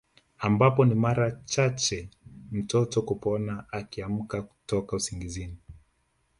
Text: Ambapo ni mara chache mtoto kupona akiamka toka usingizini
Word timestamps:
Ambapo 0.39 0.85
ni 0.85 0.95
mara 0.95 1.31
chache 1.31 2.09
mtoto 2.51 3.01
kupona 3.01 3.65
akiamka 3.71 4.45
toka 4.65 4.95
usingizini 4.95 5.57